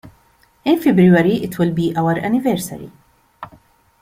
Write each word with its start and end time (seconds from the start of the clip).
In 0.65 0.81
February 0.81 1.43
it 1.43 1.59
will 1.59 1.71
be 1.71 1.95
our 1.95 2.17
anniversary. 2.17 2.91